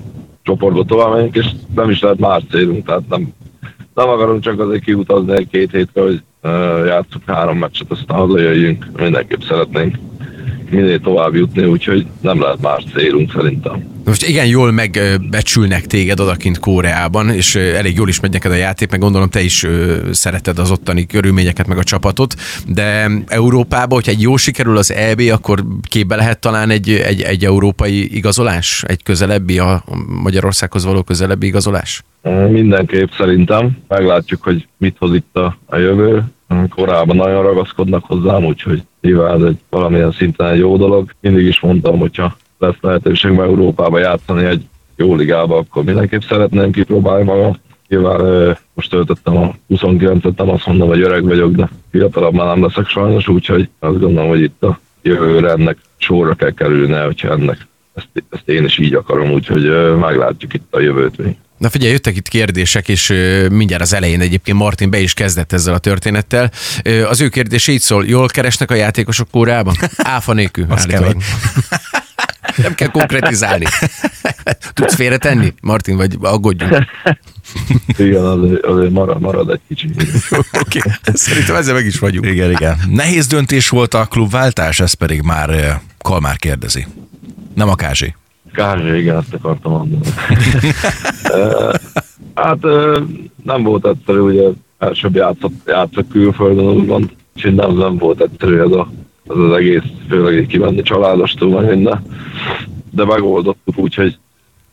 csoportba 0.42 0.84
tovább 0.84 1.12
megyünk, 1.12 1.36
és 1.36 1.46
nem 1.74 1.90
is 1.90 2.00
lehet 2.00 2.18
más 2.18 2.42
célunk, 2.50 2.86
tehát 2.86 3.08
nem, 3.08 3.32
nem 3.94 4.08
akarunk 4.08 4.42
csak 4.42 4.60
azért 4.60 4.84
kiutazni 4.84 5.32
egy-két 5.32 5.70
hétre, 5.70 6.02
hogy 6.02 6.22
uh, 6.42 6.86
játsszuk 6.86 7.22
három 7.26 7.58
meccset, 7.58 7.90
aztán 7.90 8.18
hazajöjjünk, 8.18 8.86
mindenképp 8.96 9.40
szeretnénk 9.40 9.96
minél 10.70 11.00
tovább 11.00 11.34
jutni, 11.34 11.64
úgyhogy 11.64 12.06
nem 12.20 12.40
lehet 12.40 12.60
más 12.60 12.84
célunk 12.94 13.32
szerintem. 13.32 13.95
Most 14.06 14.28
igen, 14.28 14.46
jól 14.46 14.72
megbecsülnek 14.72 15.86
téged 15.86 16.20
odakint 16.20 16.58
Koreában, 16.58 17.30
és 17.30 17.54
elég 17.54 17.96
jól 17.96 18.08
is 18.08 18.20
megy 18.20 18.32
neked 18.32 18.50
a 18.50 18.54
játék, 18.54 18.90
meg 18.90 19.00
gondolom 19.00 19.28
te 19.28 19.40
is 19.40 19.66
szereted 20.10 20.58
az 20.58 20.70
ottani 20.70 21.06
körülményeket, 21.06 21.66
meg 21.66 21.78
a 21.78 21.82
csapatot, 21.82 22.34
de 22.66 23.10
Európában, 23.26 23.94
hogyha 23.94 24.12
egy 24.12 24.20
jó 24.20 24.36
sikerül 24.36 24.76
az 24.76 24.92
EB, 24.92 25.20
akkor 25.32 25.64
képbe 25.88 26.16
lehet 26.16 26.40
talán 26.40 26.70
egy, 26.70 26.90
egy, 26.90 27.22
egy 27.22 27.44
európai 27.44 28.16
igazolás, 28.16 28.84
egy 28.86 29.02
közelebbi, 29.02 29.58
a 29.58 29.84
Magyarországhoz 30.22 30.84
való 30.84 31.02
közelebbi 31.02 31.46
igazolás? 31.46 32.02
Mindenképp 32.48 33.08
szerintem. 33.16 33.76
Meglátjuk, 33.88 34.42
hogy 34.42 34.66
mit 34.76 34.96
hoz 34.98 35.14
itt 35.14 35.36
a, 35.36 35.58
a 35.66 35.76
jövő. 35.76 36.24
Korábban 36.68 37.16
nagyon 37.16 37.42
ragaszkodnak 37.42 38.04
hozzám, 38.04 38.44
úgyhogy 38.44 38.82
nyilván 39.00 39.42
ez 39.42 39.48
egy 39.48 39.58
valamilyen 39.70 40.12
szinten 40.12 40.48
egy 40.48 40.58
jó 40.58 40.76
dolog. 40.76 41.10
Mindig 41.20 41.46
is 41.46 41.60
mondtam, 41.60 41.98
hogyha 41.98 42.36
lesz 42.58 42.76
lehetőség 42.80 43.30
Európába 43.30 43.98
játszani 43.98 44.44
egy 44.44 44.64
jó 44.96 45.14
ligába, 45.14 45.56
akkor 45.56 45.84
mindenképp 45.84 46.20
szeretném 46.20 46.72
kipróbálni 46.72 47.24
magam. 47.24 47.56
Nyilván 47.88 48.56
most 48.74 48.90
töltöttem 48.90 49.36
a 49.36 49.54
29-et, 49.68 50.36
nem 50.36 50.50
azt 50.50 50.66
mondom, 50.66 50.88
hogy 50.88 51.00
öreg 51.00 51.24
vagyok, 51.24 51.52
de 51.52 51.68
fiatalabb 51.90 52.34
már 52.34 52.46
nem 52.46 52.62
leszek 52.62 52.88
sajnos, 52.88 53.28
úgyhogy 53.28 53.68
azt 53.78 54.00
gondolom, 54.00 54.28
hogy 54.28 54.42
itt 54.42 54.62
a 54.62 54.78
jövőre 55.02 55.50
ennek 55.50 55.76
sorra 55.96 56.34
kell 56.34 56.50
kerülni, 56.50 56.94
hogyha 56.94 57.32
ennek 57.32 57.66
ezt, 57.94 58.08
ezt 58.30 58.48
én 58.48 58.64
is 58.64 58.78
így 58.78 58.94
akarom, 58.94 59.30
úgyhogy 59.30 59.62
meglátjuk 59.98 60.54
itt 60.54 60.66
a 60.70 60.80
jövőt 60.80 61.18
még. 61.18 61.36
Na 61.58 61.68
figyelj, 61.68 61.92
jöttek 61.92 62.16
itt 62.16 62.28
kérdések, 62.28 62.88
és 62.88 63.12
mindjárt 63.50 63.82
az 63.82 63.92
elején 63.92 64.20
egyébként 64.20 64.58
Martin 64.58 64.90
be 64.90 64.98
is 64.98 65.14
kezdett 65.14 65.52
ezzel 65.52 65.74
a 65.74 65.78
történettel. 65.78 66.50
Az 67.08 67.20
ő 67.20 67.28
kérdése 67.28 67.72
így 67.72 67.80
szól, 67.80 68.04
jól 68.06 68.26
keresnek 68.26 68.70
a 68.70 68.74
játékosok 68.74 69.30
kórában? 69.30 69.74
Áfa 69.96 70.32
nélkül. 70.32 70.66
Nem 72.56 72.74
kell 72.74 72.88
konkretizálni. 72.88 73.64
Tudsz 74.74 74.94
félretenni, 74.94 75.54
Martin, 75.60 75.96
vagy 75.96 76.16
aggódjunk? 76.20 76.84
Igen, 77.98 78.24
azért, 78.24 78.64
azért 78.64 78.90
marad, 78.90 79.20
marad 79.20 79.50
egy 79.50 79.60
kicsi. 79.68 79.90
Oké, 80.30 80.78
okay. 80.78 80.92
szerintem 81.04 81.56
ezzel 81.56 81.74
meg 81.74 81.86
is 81.86 81.98
vagyunk. 81.98 82.26
Igen, 82.26 82.50
igen. 82.50 82.76
Nehéz 82.90 83.26
döntés 83.26 83.68
volt 83.68 83.94
a 83.94 84.04
klubváltás, 84.04 84.80
ez 84.80 84.92
pedig 84.92 85.22
már 85.22 85.80
Kalmár 85.98 86.36
kérdezi. 86.36 86.86
Nem 87.54 87.68
a 87.68 87.74
Kázsi. 87.74 88.14
Kázsi, 88.52 88.96
igen, 88.96 89.16
ezt 89.16 89.34
akartam 89.34 89.72
mondani. 89.72 90.04
hát 92.34 92.58
nem 93.44 93.62
volt 93.62 93.86
egyszerű, 93.86 94.18
ugye 94.18 94.48
elsőbb 94.78 95.14
játszott, 95.14 95.54
játszott 95.66 96.10
külföldön, 96.10 96.64
úgymond, 96.64 97.10
úgyhogy 97.36 97.54
nem, 97.54 97.76
nem 97.76 97.96
volt 97.96 98.20
egyszerű 98.20 98.58
ez 98.58 98.70
a 98.70 98.90
ez 99.28 99.36
az 99.36 99.52
egész, 99.52 99.82
főleg 100.08 100.34
így 100.34 100.46
kimenni 100.46 100.82
családostól, 100.82 101.60
meg 101.60 101.74
minden. 101.74 102.02
De 102.90 103.04
megoldottuk 103.04 103.78
úgy, 103.78 103.94
hogy 103.94 104.18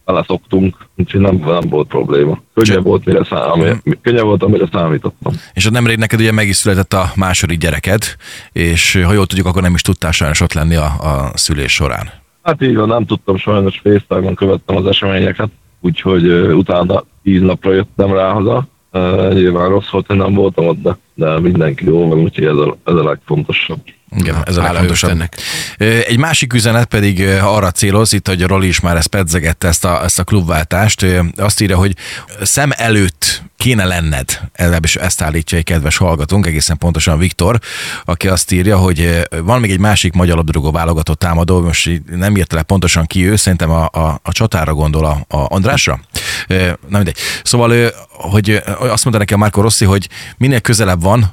beleszoktunk, 0.05 0.77
úgyhogy 0.95 1.21
nem, 1.21 1.35
nem 1.35 1.69
volt 1.69 1.87
probléma. 1.87 2.41
Könnyebb 2.53 2.83
volt, 2.83 3.05
mire 3.05 3.23
szám, 3.23 3.51
ami, 3.51 3.71
könnyebb 4.01 4.23
volt, 4.23 4.43
amire 4.43 4.67
számítottam. 4.71 5.33
És 5.53 5.65
ott 5.65 5.71
nemrég 5.71 5.97
neked 5.97 6.19
ugye 6.19 6.31
meg 6.31 6.47
is 6.47 6.55
született 6.55 6.93
a 6.93 7.11
második 7.15 7.57
gyereked, 7.57 8.03
és 8.51 9.01
ha 9.05 9.13
jól 9.13 9.25
tudjuk, 9.25 9.47
akkor 9.47 9.61
nem 9.61 9.73
is 9.73 9.81
tudtál 9.81 10.11
sajnos 10.11 10.41
ott 10.41 10.53
lenni 10.53 10.75
a, 10.75 10.85
a 10.85 11.31
szülés 11.33 11.73
során. 11.73 12.09
Hát 12.43 12.61
így 12.61 12.75
van, 12.75 12.87
nem 12.87 13.05
tudtam 13.05 13.37
sajnos 13.37 13.79
FaceTime-on 13.83 14.35
követtem 14.35 14.75
az 14.75 14.85
eseményeket, 14.85 15.49
úgyhogy 15.81 16.27
uh, 16.27 16.57
utána 16.57 17.03
tíz 17.23 17.41
napra 17.41 17.73
jöttem 17.73 18.13
rá 18.13 18.31
haza. 18.31 18.67
Uh, 18.91 19.33
nyilván 19.33 19.69
rossz 19.69 19.89
volt, 19.89 20.07
hogy 20.07 20.17
nem 20.17 20.33
voltam 20.33 20.67
ott, 20.67 20.81
de, 20.81 20.97
de 21.13 21.39
mindenki 21.39 21.85
jó 21.85 22.07
van, 22.07 22.19
úgyhogy 22.19 22.45
ez 22.45 22.55
a, 22.55 22.77
ez 22.85 22.93
a 22.93 23.03
legfontosabb. 23.03 23.81
Igen, 24.17 24.35
ez 24.45 24.57
a 24.57 24.61
Hála 24.61 24.73
legfontosabb. 24.73 25.09
Istennek. 25.09 25.37
Ö, 25.77 25.99
Egy 26.07 26.17
másik 26.17 26.53
üzenet 26.53 26.85
pedig 26.85 27.21
arra 27.41 27.71
céloz, 27.71 28.13
itt, 28.13 28.27
hogy 28.27 28.43
a 28.43 28.47
Roli 28.47 28.67
is 28.67 28.79
már 28.79 28.95
ezt 28.95 29.07
pedzegette, 29.07 29.67
ezt 29.67 29.85
a, 29.85 30.03
ezt 30.03 30.19
a 30.19 30.23
klubváltást, 30.23 31.05
azt 31.35 31.61
írja, 31.61 31.77
hogy 31.77 31.95
szem 32.41 32.71
előtt 32.75 33.41
kéne 33.57 33.85
lenned, 33.85 34.39
legalábbis 34.55 34.95
ezt 34.95 35.21
állítja 35.21 35.57
egy 35.57 35.63
kedves 35.63 35.97
hallgatónk, 35.97 36.47
egészen 36.47 36.77
pontosan 36.77 37.17
Viktor, 37.17 37.59
aki 38.05 38.27
azt 38.27 38.51
írja, 38.51 38.77
hogy 38.77 39.27
van 39.43 39.59
még 39.59 39.71
egy 39.71 39.79
másik 39.79 40.13
magyar 40.13 40.35
labdarúgó 40.35 40.71
válogatott 40.71 41.19
támadó, 41.19 41.61
most 41.61 42.01
nem 42.11 42.37
írta 42.37 42.55
le 42.55 42.63
pontosan 42.63 43.05
ki 43.05 43.27
ő, 43.29 43.35
szerintem 43.35 43.69
a, 43.69 43.89
a, 43.91 44.19
a 44.23 44.31
csatára 44.31 44.73
gondol, 44.73 45.05
a, 45.05 45.37
a 45.37 45.45
Andrásra. 45.49 45.99
Na 46.87 46.97
mindegy. 46.97 47.17
Szóval, 47.43 47.91
hogy 48.31 48.61
azt 48.65 49.03
mondta 49.03 49.17
nekem 49.17 49.39
Marco 49.39 49.61
Rossi, 49.61 49.85
hogy 49.85 50.09
minél 50.37 50.59
közelebb 50.59 51.01
van 51.01 51.23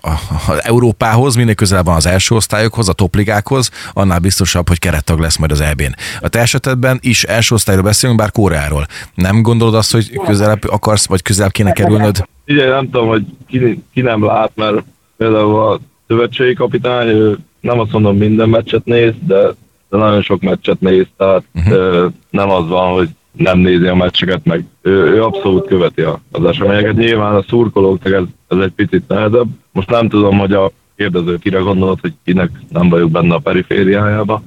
az 0.00 0.64
Európához, 0.64 1.34
minél 1.34 1.54
közelebb 1.54 1.84
van 1.84 1.94
az 1.94 2.06
első 2.06 2.34
osztályokhoz, 2.34 2.88
a 2.88 2.92
topligákhoz, 2.92 3.70
annál 3.92 4.18
biztosabb, 4.18 4.68
hogy 4.68 4.78
kerettag 4.78 5.18
lesz 5.18 5.36
majd 5.36 5.50
az 5.50 5.60
EB-n. 5.60 5.94
A 6.20 6.28
te 6.28 6.38
esetedben 6.38 6.98
is 7.00 7.24
első 7.24 7.54
osztályról 7.54 7.84
beszélünk, 7.84 8.18
bár 8.18 8.30
Koreáról. 8.30 8.86
Nem 9.14 9.42
gondolod 9.42 9.74
azt, 9.74 9.92
hogy 9.92 10.20
közelebb 10.24 10.64
akarsz, 10.68 11.06
vagy 11.06 11.22
közelebb 11.22 11.50
kéne 11.50 11.72
kerülnöd? 11.72 12.24
Ugye 12.46 12.68
nem 12.68 12.90
tudom, 12.90 13.08
hogy 13.08 13.24
ki, 13.46 13.82
ki 13.92 14.00
nem 14.00 14.24
lát, 14.24 14.50
mert 14.54 14.84
például 15.16 15.60
a 15.60 15.80
szövetségi 16.06 16.54
kapitány, 16.54 17.06
ő 17.06 17.38
nem 17.60 17.78
azt 17.78 17.92
mondom 17.92 18.16
minden 18.16 18.48
meccset 18.48 18.84
néz, 18.84 19.12
de, 19.26 19.42
de 19.88 19.96
nagyon 19.96 20.22
sok 20.22 20.42
meccset 20.42 20.80
néz, 20.80 21.06
tehát 21.16 21.42
uh-huh. 21.54 22.12
nem 22.30 22.50
az 22.50 22.68
van, 22.68 22.92
hogy 22.92 23.08
nem 23.32 23.58
nézi 23.58 23.86
a 23.86 23.94
meccseket, 23.94 24.44
meg 24.44 24.64
ő, 24.82 24.90
ő 24.90 25.22
abszolút 25.22 25.66
követi 25.66 26.00
a- 26.02 26.20
az 26.30 26.44
eseményeket. 26.44 26.96
Nyilván 26.96 27.34
a 27.34 27.44
szurkolóknak 27.48 28.12
ez, 28.12 28.22
ez 28.48 28.58
egy 28.64 28.72
picit 28.76 29.08
nehezebb. 29.08 29.46
Most 29.72 29.90
nem 29.90 30.08
tudom, 30.08 30.38
hogy 30.38 30.52
a 30.52 30.70
kérdező 30.96 31.36
kire 31.36 31.58
gondolt, 31.58 32.00
hogy 32.00 32.12
kinek 32.24 32.50
nem 32.68 32.88
vagyok 32.88 33.10
benne 33.10 33.34
a 33.34 33.38
perifériájába. 33.38 34.42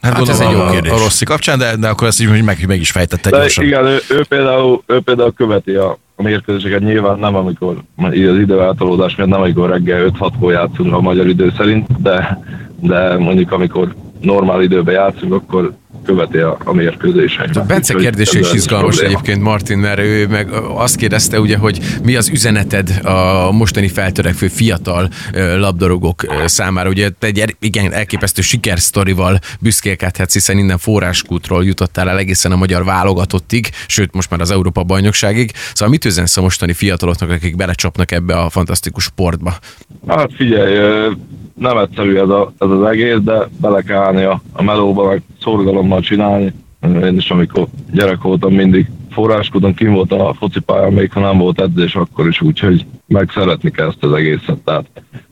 Hát, 0.00 0.12
Hát 0.12 0.28
ez 0.28 0.40
egy 0.40 0.50
jó 0.50 0.58
a, 0.60 0.70
kérdés. 0.70 0.92
a 0.92 0.96
Rossi 0.98 1.24
kapcsán, 1.24 1.58
de, 1.58 1.76
de 1.76 1.88
akkor 1.88 2.06
ezt 2.06 2.20
így 2.22 2.44
meg, 2.44 2.64
meg 2.66 2.80
is 2.80 2.90
fejtette 2.90 3.30
De 3.30 3.36
gyorsan. 3.38 3.64
igen, 3.64 3.84
ő, 3.86 3.98
ő, 4.10 4.24
például, 4.28 4.82
ő 4.86 5.00
például 5.00 5.32
követi 5.32 5.74
a, 5.74 5.98
a 6.16 6.22
mérkőzéseket, 6.22 6.80
nyilván 6.80 7.18
nem 7.18 7.34
amikor, 7.34 7.76
így 8.12 8.24
az 8.26 8.38
időeltolódás 8.38 9.16
miatt 9.16 9.28
nem 9.30 9.40
amikor 9.40 9.68
reggel 9.70 10.10
5-6-kor 10.18 10.52
játszunk 10.52 10.92
a 10.94 11.00
magyar 11.00 11.26
idő 11.28 11.52
szerint, 11.56 12.02
de, 12.02 12.44
de 12.80 13.16
mondjuk 13.18 13.52
amikor 13.52 13.94
normál 14.20 14.62
időben 14.62 14.94
játszunk, 14.94 15.32
akkor 15.32 15.72
követi 16.04 16.38
a, 16.38 16.56
a 16.64 16.72
mérkőzéseket. 16.72 17.56
A 17.56 17.64
Bence 17.64 17.94
kérdése 17.94 18.38
is 18.38 18.52
izgalmas 18.52 18.96
probléma. 18.96 19.18
egyébként, 19.18 19.42
Martin, 19.42 19.78
mert 19.78 19.98
ő 19.98 20.26
meg 20.26 20.48
azt 20.74 20.96
kérdezte 20.96 21.40
ugye, 21.40 21.56
hogy 21.56 21.80
mi 22.04 22.16
az 22.16 22.28
üzeneted 22.28 23.00
a 23.02 23.50
mostani 23.52 23.88
feltörekvő 23.88 24.48
fiatal 24.48 25.08
labdarúgók 25.56 26.26
számára. 26.44 26.88
Ugye 26.88 27.10
te 27.18 27.26
egy 27.26 27.38
er- 27.38 27.56
igen 27.60 27.92
elképesztő 27.92 28.42
sikersztorival 28.42 29.38
büszkélkedhetsz, 29.60 30.32
hiszen 30.32 30.58
innen 30.58 30.78
forráskútról 30.78 31.64
jutottál 31.64 32.08
el 32.08 32.18
egészen 32.18 32.52
a 32.52 32.56
magyar 32.56 32.84
válogatottig, 32.84 33.70
sőt 33.86 34.14
most 34.14 34.30
már 34.30 34.40
az 34.40 34.50
Európa 34.50 34.82
bajnokságig. 34.82 35.52
Szóval 35.72 35.88
mit 35.88 36.04
üzensz 36.04 36.36
a 36.36 36.40
mostani 36.40 36.72
fiataloknak, 36.72 37.30
akik 37.30 37.56
belecsapnak 37.56 38.12
ebbe 38.12 38.34
a 38.34 38.50
fantasztikus 38.50 39.04
sportba? 39.04 39.54
Hát 40.06 40.30
figyelj, 40.36 40.78
nem 41.54 41.78
egyszerű 41.78 42.16
ez, 42.16 42.28
a, 42.28 42.52
ez 42.58 42.68
az 42.68 42.84
egész, 42.84 43.18
de 43.24 43.48
bele 43.60 43.82
kell 43.82 44.02
állni 44.02 44.22
a, 44.22 44.42
a 44.52 44.62
melóba, 44.62 45.08
meg 45.08 45.22
szorgalommal 45.90 46.00
csinálni. 46.00 46.52
Én 47.06 47.16
is, 47.16 47.30
amikor 47.30 47.66
gyerek 47.92 48.22
voltam, 48.22 48.54
mindig 48.54 48.90
forráskodom, 49.10 49.74
kim 49.74 49.92
voltam 49.92 50.20
a 50.20 50.34
focipályán, 50.34 50.92
még 50.92 51.12
ha 51.12 51.20
nem 51.20 51.38
volt 51.38 51.60
edzés, 51.60 51.94
akkor 51.94 52.28
is 52.28 52.40
úgy, 52.40 52.58
hogy 52.58 52.86
meg 53.06 53.30
szeretni 53.30 53.70
kell 53.70 53.88
ezt 53.88 54.04
az 54.04 54.12
egészet. 54.12 54.58
Tehát 54.64 54.86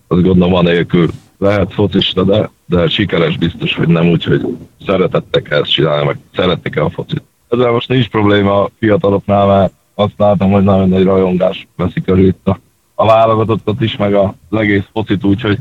azt 0.08 0.22
gondolom, 0.22 0.54
anélkül 0.54 1.08
lehet 1.38 1.72
focista, 1.72 2.22
de, 2.24 2.50
de 2.66 2.88
sikeres 2.88 3.36
biztos, 3.36 3.74
hogy 3.74 3.88
nem 3.88 4.08
úgy, 4.08 4.24
hogy 4.24 4.40
szeretettek 4.86 5.42
kell 5.42 5.60
ezt 5.60 5.72
csinálni, 5.72 6.06
meg 6.06 6.18
szeretni 6.34 6.70
kell 6.70 6.84
a 6.84 6.90
focit. 6.90 7.22
Ezzel 7.48 7.70
most 7.70 7.88
nincs 7.88 8.08
probléma 8.08 8.62
a 8.62 8.70
fiataloknál, 8.78 9.46
mert 9.46 9.72
azt 9.94 10.14
látom, 10.16 10.50
hogy 10.50 10.62
nagyon 10.62 10.88
nagy 10.88 11.04
rajongás 11.04 11.66
veszik 11.76 12.04
körül 12.04 12.26
itt 12.26 12.48
a, 12.48 12.58
a 12.94 13.06
válogatottat 13.06 13.80
is, 13.80 13.96
meg 13.96 14.14
az 14.14 14.30
egész 14.50 14.84
focit, 14.92 15.24
úgyhogy 15.24 15.58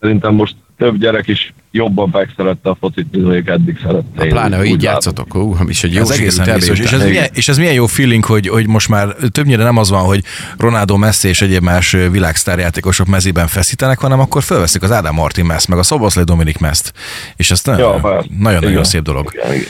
szerintem 0.00 0.34
most 0.34 0.54
több 0.76 0.96
gyerek 0.96 1.28
is 1.28 1.52
jobban 1.70 2.08
megszerette 2.12 2.70
a 2.70 2.76
focit, 2.80 3.06
mint 3.10 3.24
mondjuk 3.24 3.48
eddig 3.48 3.78
szerette. 3.82 4.26
Pláne, 4.26 4.56
ha 4.56 4.64
így 4.64 4.70
látom. 4.70 4.92
játszotok, 4.92 5.32
hú, 5.32 5.56
is 5.66 5.84
egy 5.84 5.94
jó 5.94 6.00
Ez 6.00 6.10
egészen 6.10 6.54
biztos. 6.54 6.78
És 6.78 6.92
ez, 6.92 7.04
milyen, 7.04 7.28
és 7.32 7.48
ez 7.48 7.58
milyen 7.58 7.72
jó 7.72 7.86
feeling, 7.86 8.24
hogy, 8.24 8.48
hogy 8.48 8.66
most 8.66 8.88
már 8.88 9.14
többnyire 9.32 9.62
nem 9.62 9.76
az 9.76 9.90
van, 9.90 10.04
hogy 10.04 10.24
Ronaldo, 10.58 10.96
Messi 10.96 11.28
és 11.28 11.42
egyéb 11.42 11.62
más 11.62 11.90
világsztárjátékosok 11.90 13.06
mezében 13.06 13.46
feszítenek, 13.46 13.98
hanem 13.98 14.20
akkor 14.20 14.42
felveszik 14.42 14.82
az 14.82 14.90
Ádám 14.90 15.14
Martin 15.14 15.44
Messz, 15.44 15.66
meg 15.66 15.78
a 15.78 15.82
Szoboszlai 15.82 16.24
Dominik 16.24 16.58
Meszt. 16.58 16.92
És 17.36 17.50
ez 17.50 17.62
persze. 17.62 18.24
nagyon-nagyon 18.38 18.84
szép 18.84 19.02
dolog. 19.02 19.30
Igen, 19.32 19.54
igen. 19.54 19.68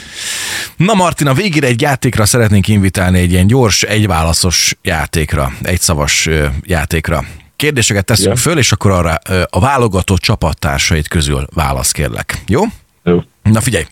Na 0.75 0.93
Martin, 0.93 1.27
a 1.27 1.33
végére 1.33 1.67
egy 1.67 1.81
játékra 1.81 2.25
szeretnénk 2.25 2.67
invitálni, 2.67 3.19
egy 3.19 3.31
ilyen 3.31 3.47
gyors, 3.47 3.83
egyválaszos 3.83 4.75
játékra, 4.81 5.51
egyszavas 5.61 6.27
ö, 6.27 6.45
játékra. 6.63 7.23
Kérdéseket 7.61 8.05
teszünk 8.05 8.27
Igen. 8.27 8.41
föl, 8.41 8.57
és 8.57 8.71
akkor 8.71 8.91
arra 8.91 9.19
a 9.49 9.59
válogatott 9.59 10.19
csapattársait 10.19 11.07
közül 11.07 11.45
válasz 11.53 11.91
kérlek. 11.91 12.43
Jó? 12.47 12.61
Jó. 13.03 13.23
Na 13.43 13.61
figyelj, 13.61 13.85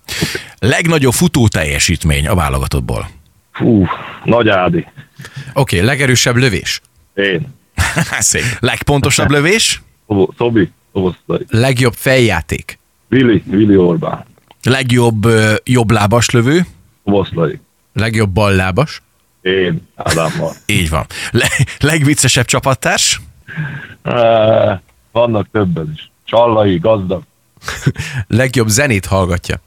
legnagyobb 0.60 1.14
futó 1.14 1.48
teljesítmény 1.48 2.28
a 2.28 2.36
válogatottból. 2.36 3.10
Fú, 3.52 3.86
Nagy 4.24 4.50
Ádi. 4.50 4.88
Oké, 5.54 5.76
okay, 5.76 5.88
legerősebb 5.88 6.36
lövés. 6.36 6.82
Én. 7.14 7.48
Szép. 8.20 8.44
Legpontosabb 8.60 9.30
lövés, 9.30 9.82
Szobi. 10.38 10.72
Legjobb 11.50 11.94
fejjáték. 11.94 12.80
Willi. 13.10 13.44
Willi 13.52 13.76
Orbán. 13.76 14.26
legjobb 14.64 15.26
ö, 15.26 15.54
jobblábas 15.64 16.30
lövő, 16.30 16.66
Szoboszlai. 17.06 17.60
Legjobb 17.94 18.30
ballábas. 18.30 19.02
Én. 19.42 19.88
Ádámmal. 19.96 20.54
így 20.66 20.90
van. 20.90 21.06
Le- 21.32 21.66
legviccesebb 21.80 22.46
csapattárs, 22.46 23.22
Vannak 25.12 25.48
többen 25.52 25.92
is. 25.96 26.12
Csallai, 26.24 26.78
gazdag. 26.78 27.22
Legjobb 28.28 28.68
zenét 28.68 29.06
hallgatja. 29.06 29.60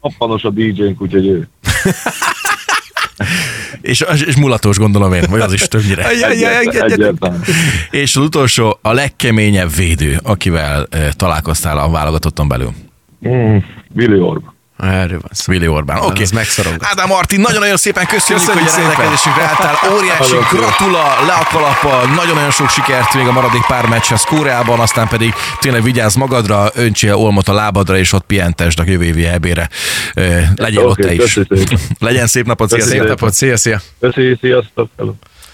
Appanos 0.00 0.44
a 0.44 0.50
DJ-nk, 0.50 1.00
úgyhogy 1.00 1.26
ő. 1.26 1.48
és, 3.80 4.04
és 4.26 4.36
mulatos 4.36 4.78
gondolom 4.78 5.12
én, 5.12 5.24
vagy 5.30 5.40
az 5.40 5.52
is 5.52 5.68
többnyire. 5.68 6.06
És 7.90 8.16
az 8.16 8.24
utolsó, 8.24 8.78
a 8.82 8.92
legkeményebb 8.92 9.74
védő, 9.74 10.20
akivel 10.22 10.88
találkoztál 11.16 11.78
a 11.78 11.90
válogatotton 11.90 12.48
belül. 12.48 12.72
Mm, 13.28 13.56
Willi 13.94 14.20
Orbán. 14.20 14.58
Erről 14.82 15.18
van 15.20 15.30
szó. 15.32 15.52
Willi 15.52 15.68
Orbán. 15.68 15.98
Oké. 16.02 16.22
Ez 16.22 16.30
megszorong. 16.30 16.76
Ádám 16.80 17.08
Martin, 17.08 17.40
nagyon-nagyon 17.40 17.76
szépen 17.76 18.06
köszönjük, 18.06 18.46
Köszönjük 18.46 18.68
hogy 18.68 18.82
a 18.82 18.88
rendelkezésünkre 18.88 19.42
álltál. 19.42 19.78
Óriási 19.96 20.36
gratula, 20.50 21.24
le 21.26 21.32
a 21.32 21.46
kalappal, 21.50 22.06
nagyon-nagyon 22.06 22.50
sok 22.50 22.70
sikert 22.70 23.14
még 23.14 23.26
a 23.26 23.32
maradék 23.32 23.62
pár 23.66 23.86
meccshez 23.86 24.22
Koreában, 24.22 24.80
aztán 24.80 25.08
pedig 25.08 25.34
tényleg 25.60 25.82
vigyázz 25.82 26.14
magadra, 26.14 26.70
öntsél 26.74 27.14
olmot 27.14 27.48
a 27.48 27.52
lábadra, 27.52 27.98
és 27.98 28.12
ott 28.12 28.24
pihentesd 28.26 28.78
a 28.78 28.82
jövő 28.86 29.04
évi 29.04 29.26
ebére. 29.26 29.68
Legyél 30.54 30.78
ott 30.78 30.90
Oké, 30.90 31.02
te 31.02 31.12
is. 31.24 31.30
szépen. 31.30 31.78
Legyen 31.98 32.26
szép 32.26 32.46
napot, 32.46 32.70
szia. 32.70 32.84
Szép 32.84 33.02
napot, 33.02 33.34
szia, 33.34 33.56
szia. 33.56 33.80
Köszi, 34.00 34.38
sziasztok. 34.40 34.90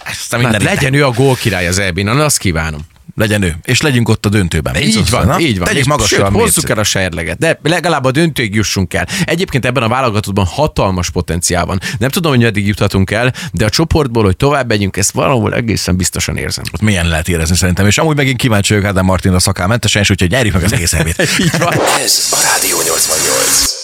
Aztán 0.04 0.40
Hát 0.40 0.50
minden 0.50 0.74
legyen 0.74 0.94
ő 0.94 1.04
a 1.04 1.10
gólkirály 1.10 1.66
az 1.66 1.78
EB-n, 1.78 2.08
azt 2.08 2.38
kívánom. 2.38 2.80
Legyen 3.16 3.42
ő. 3.42 3.56
És 3.64 3.80
legyünk 3.80 4.08
ott 4.08 4.26
a 4.26 4.28
döntőben. 4.28 4.76
Így 4.76 4.92
szólsz, 4.92 5.10
van, 5.10 5.26
na? 5.26 5.40
így 5.40 5.58
van. 5.58 5.68
Tegyük 5.68 5.84
magasra 5.84 6.16
sőt, 6.16 6.26
a 6.26 6.30
hozzuk 6.30 6.70
el 6.70 6.78
a 6.78 6.84
serleget, 6.84 7.38
de 7.38 7.58
legalább 7.62 8.04
a 8.04 8.10
döntőig 8.10 8.54
jussunk 8.54 8.94
el. 8.94 9.06
Egyébként 9.24 9.64
ebben 9.64 9.82
a 9.82 9.88
válogatottban 9.88 10.44
hatalmas 10.44 11.10
potenciál 11.10 11.66
van. 11.66 11.80
Nem 11.98 12.08
tudom, 12.08 12.32
hogy 12.32 12.40
meddig 12.40 12.66
juthatunk 12.66 13.10
el, 13.10 13.32
de 13.52 13.64
a 13.64 13.68
csoportból, 13.68 14.24
hogy 14.24 14.36
tovább 14.36 14.68
megyünk, 14.68 14.96
ezt 14.96 15.10
valahol 15.10 15.54
egészen 15.54 15.96
biztosan 15.96 16.36
érzem. 16.36 16.64
Ott 16.72 16.80
milyen 16.80 17.08
lehet 17.08 17.28
érezni 17.28 17.56
szerintem. 17.56 17.86
És 17.86 17.98
amúgy 17.98 18.16
megint 18.16 18.38
kíváncsi 18.38 18.72
vagyok 18.72 18.88
Ádám 18.88 19.04
Martinra 19.04 19.38
szakálmentesen, 19.38 20.02
és 20.02 20.10
úgyhogy 20.10 20.30
nyerjük 20.30 20.54
meg 20.54 20.62
az 20.62 20.72
egész. 20.72 20.92
Így 21.44 21.58
van. 21.58 21.72
Ez 22.00 22.28
a 22.30 22.38
Rádió 22.42 22.76
88. 22.76 23.75